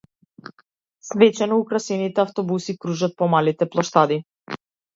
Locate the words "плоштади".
3.69-4.21